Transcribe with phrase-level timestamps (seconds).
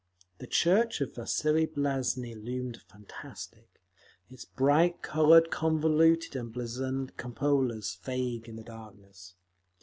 [0.39, 3.83] The church of Vasili Blazheiny loomed fantastic,
[4.31, 9.35] its bright coloured, convoluted and blazoned cupolas vague in the darkness.